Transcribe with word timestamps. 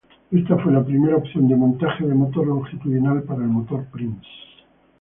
Esta 0.31 0.57
fue 0.57 0.71
la 0.71 0.83
primera 0.83 1.15
opción 1.15 1.47
de 1.47 1.55
montaje 1.55 2.07
de 2.07 2.15
motor 2.15 2.47
longitudinal 2.47 3.21
para 3.21 3.43
el 3.43 3.49
motor 3.49 3.85
Prince. 3.91 4.25